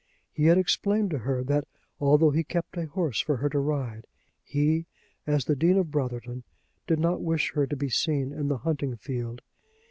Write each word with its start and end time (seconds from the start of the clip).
He 0.31 0.45
had 0.45 0.57
explained 0.57 1.11
to 1.11 1.19
her 1.19 1.43
that, 1.43 1.67
although 1.99 2.31
he 2.31 2.43
kept 2.43 2.75
a 2.75 2.87
horse 2.87 3.21
for 3.21 3.37
her 3.37 3.47
to 3.49 3.59
ride, 3.59 4.07
he, 4.41 4.87
as 5.27 5.45
the 5.45 5.55
Dean 5.55 5.77
of 5.77 5.91
Brotherton, 5.91 6.43
did 6.87 6.97
not 6.97 7.21
wish 7.21 7.53
her 7.53 7.67
to 7.67 7.75
be 7.75 7.87
seen 7.89 8.31
in 8.31 8.47
the 8.47 8.57
hunting 8.57 8.95
field. 8.95 9.43